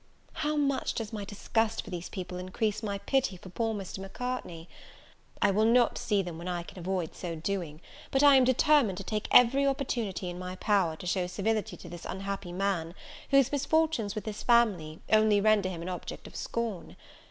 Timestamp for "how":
0.33-0.55